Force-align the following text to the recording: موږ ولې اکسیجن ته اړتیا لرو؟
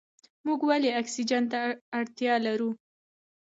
موږ 0.45 0.59
ولې 0.69 0.89
اکسیجن 1.01 1.43
ته 1.51 1.59
اړتیا 1.99 2.33
لرو؟ 2.45 2.69